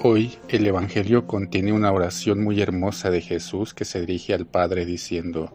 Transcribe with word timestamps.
Hoy 0.00 0.38
el 0.48 0.64
Evangelio 0.64 1.26
contiene 1.26 1.72
una 1.72 1.90
oración 1.90 2.44
muy 2.44 2.62
hermosa 2.62 3.10
de 3.10 3.20
Jesús 3.20 3.74
que 3.74 3.84
se 3.84 3.98
dirige 3.98 4.32
al 4.32 4.46
Padre 4.46 4.86
diciendo, 4.86 5.52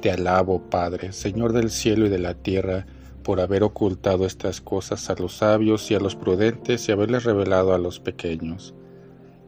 Te 0.00 0.10
alabo, 0.10 0.68
Padre, 0.68 1.12
Señor 1.12 1.52
del 1.52 1.70
cielo 1.70 2.06
y 2.06 2.08
de 2.08 2.18
la 2.18 2.34
tierra, 2.34 2.86
por 3.22 3.40
haber 3.40 3.62
ocultado 3.62 4.26
estas 4.26 4.60
cosas 4.60 5.10
a 5.10 5.14
los 5.14 5.36
sabios 5.36 5.92
y 5.92 5.94
a 5.94 6.00
los 6.00 6.16
prudentes 6.16 6.88
y 6.88 6.92
haberles 6.92 7.22
revelado 7.22 7.72
a 7.72 7.78
los 7.78 8.00
pequeños. 8.00 8.74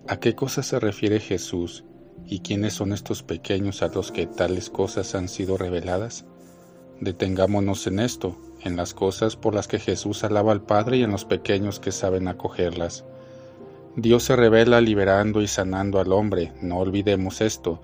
¿A 0.07 0.21
qué 0.21 0.37
cosas 0.37 0.67
se 0.67 0.79
refiere 0.79 1.19
Jesús 1.19 1.83
y 2.25 2.39
quiénes 2.39 2.75
son 2.75 2.93
estos 2.93 3.25
pequeños 3.25 3.83
a 3.83 3.89
los 3.89 4.13
que 4.13 4.29
tales 4.29 4.71
cosas 4.71 5.17
han 5.17 5.29
sido 5.29 5.57
reveladas? 5.57 6.25
Detengámonos 7.01 7.85
en 7.89 7.99
esto, 7.99 8.39
en 8.63 8.77
las 8.77 8.95
cosas 8.95 9.35
por 9.35 9.57
las 9.57 9.67
que 9.67 9.81
Jesús 9.81 10.23
alaba 10.23 10.53
al 10.53 10.63
Padre 10.63 10.99
y 10.99 11.03
en 11.03 11.11
los 11.11 11.25
pequeños 11.25 11.81
que 11.81 11.91
saben 11.91 12.29
acogerlas 12.29 13.05
Dios 13.99 14.25
se 14.25 14.37
revela 14.37 14.83
liberando 14.83 15.41
y 15.41 15.47
sanando 15.47 15.99
al 15.99 16.13
hombre, 16.13 16.53
no 16.61 16.77
olvidemos 16.81 17.41
esto. 17.41 17.81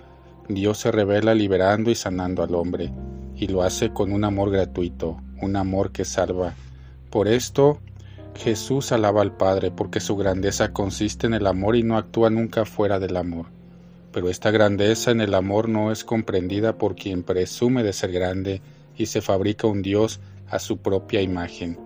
Dios 0.47 0.77
se 0.77 0.91
revela 0.91 1.33
liberando 1.33 1.89
y 1.89 1.95
sanando 1.95 2.43
al 2.43 2.53
hombre, 2.53 2.93
y 3.35 3.47
lo 3.47 3.63
hace 3.63 3.91
con 3.93 4.11
un 4.11 4.23
amor 4.23 4.51
gratuito, 4.51 5.17
un 5.41 5.55
amor 5.55 5.91
que 5.91 6.05
salva. 6.05 6.53
Por 7.09 7.27
esto 7.27 7.79
Jesús 8.35 8.91
alaba 8.91 9.23
al 9.23 9.35
Padre, 9.35 9.71
porque 9.71 9.99
su 9.99 10.15
grandeza 10.15 10.71
consiste 10.71 11.25
en 11.25 11.33
el 11.33 11.47
amor 11.47 11.75
y 11.75 11.81
no 11.81 11.97
actúa 11.97 12.29
nunca 12.29 12.63
fuera 12.63 12.99
del 12.99 13.17
amor. 13.17 13.47
Pero 14.11 14.29
esta 14.29 14.51
grandeza 14.51 15.09
en 15.09 15.19
el 15.19 15.33
amor 15.33 15.67
no 15.67 15.91
es 15.91 16.03
comprendida 16.03 16.77
por 16.77 16.93
quien 16.93 17.23
presume 17.23 17.81
de 17.81 17.91
ser 17.91 18.11
grande 18.11 18.61
y 18.95 19.07
se 19.07 19.21
fabrica 19.21 19.65
un 19.65 19.81
Dios 19.81 20.19
a 20.47 20.59
su 20.59 20.77
propia 20.77 21.23
imagen, 21.23 21.79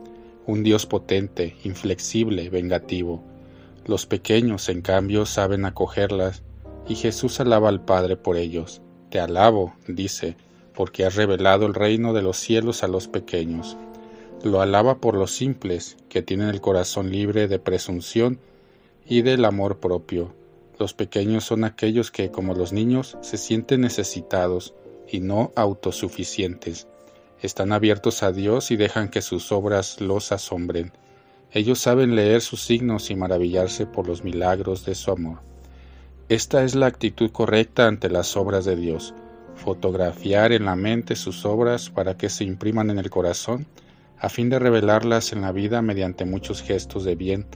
un 0.45 0.64
Dios 0.64 0.86
potente, 0.86 1.56
inflexible, 1.64 2.50
vengativo 2.50 3.23
los 3.88 4.05
pequeños, 4.05 4.69
en 4.69 4.81
cambio, 4.81 5.25
saben 5.25 5.66
acogerlas, 5.66 6.43
y 6.88 6.95
Jesús 6.95 7.39
alaba 7.39 7.69
al 7.69 7.83
Padre 7.83 8.17
por 8.17 8.38
ellos. 8.38 8.81
Te 9.09 9.19
alabo, 9.19 9.73
dice, 9.88 10.35
porque 10.73 11.05
has 11.05 11.16
revelado 11.16 11.66
el 11.66 11.73
reino 11.73 12.13
de 12.13 12.21
los 12.21 12.38
cielos 12.38 12.83
a 12.83 12.88
los 12.88 13.07
pequeños. 13.07 13.77
Lo 14.44 14.61
alaba 14.61 14.99
por 14.99 15.16
los 15.16 15.31
simples, 15.31 15.97
que 16.09 16.21
tienen 16.21 16.49
el 16.49 16.61
corazón 16.61 17.11
libre 17.11 17.47
de 17.47 17.59
presunción 17.59 18.39
y 19.05 19.21
del 19.21 19.45
amor 19.45 19.79
propio. 19.79 20.33
Los 20.77 20.94
pequeños 20.94 21.45
son 21.45 21.63
aquellos 21.63 22.11
que, 22.11 22.29
como 22.29 22.53
los 22.53 22.73
niños, 22.73 23.17
se 23.22 23.38
sienten 23.38 23.81
necesitados 23.81 24.75
y 25.07 25.22
no 25.22 25.51
autosuficientes. 25.55 26.88
Están 27.41 27.72
abiertos 27.72 28.22
a 28.22 28.31
Dios 28.31 28.69
y 28.72 28.75
dejan 28.75 29.09
que 29.09 29.22
sus 29.22 29.51
obras 29.51 30.01
los 30.01 30.31
asombren. 30.31 30.91
Ellos 31.58 31.80
saben 31.80 32.16
leer 32.16 32.41
sus 32.41 32.61
signos 32.61 33.09
y 33.09 33.16
maravillarse 33.16 33.88
por 33.88 34.08
los 34.08 34.23
milagros 34.23 34.86
de 34.86 34.94
su 34.94 35.09
amor. 35.09 35.39
Esta 36.30 36.63
es 36.63 36.75
la 36.75 36.86
actitud 36.86 37.31
correcta 37.31 37.88
ante 37.88 38.11
las 38.11 38.38
obras 38.38 38.63
de 38.63 38.75
Dios, 38.75 39.16
fotografiar 39.55 40.52
en 40.52 40.66
la 40.66 40.75
mente 40.75 41.16
sus 41.16 41.47
obras 41.47 41.89
para 41.89 42.16
que 42.16 42.30
se 42.30 42.44
impriman 42.44 42.91
en 42.91 43.00
el 43.00 43.09
corazón, 43.09 43.66
a 44.19 44.30
fin 44.30 44.52
de 44.52 44.59
revelarlas 44.59 45.33
en 45.33 45.41
la 45.41 45.52
vida 45.52 45.81
mediante 45.81 46.25
muchos 46.25 46.61
gestos 46.61 47.03
de 47.05 47.16
bien, 47.16 47.47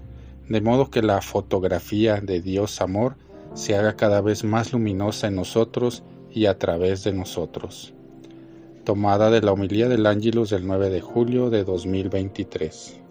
de 0.49 0.61
modo 0.61 0.89
que 0.89 1.03
la 1.03 1.22
fotografía 1.22 2.22
de 2.22 2.41
Dios 2.41 2.81
amor 2.81 3.17
se 3.53 3.75
haga 3.75 3.97
cada 3.97 4.22
vez 4.22 4.44
más 4.44 4.73
luminosa 4.73 5.27
en 5.27 5.35
nosotros 5.35 6.02
y 6.31 6.47
a 6.47 6.57
través 6.57 7.03
de 7.03 7.13
nosotros. 7.13 7.94
Tomada 8.83 9.29
de 9.29 9.41
la 9.41 9.52
homilía 9.52 9.88
del 9.89 10.07
Ángelus 10.07 10.49
del 10.49 10.66
9 10.66 10.89
de 10.89 11.02
julio 11.02 11.52
de 11.52 11.63
2023. 11.63 13.02